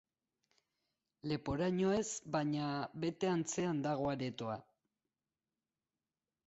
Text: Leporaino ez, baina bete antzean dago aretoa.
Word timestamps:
Leporaino 1.31 1.91
ez, 1.97 2.07
baina 2.37 2.71
bete 3.05 3.31
antzean 3.35 3.87
dago 3.89 4.13
aretoa. 4.17 4.59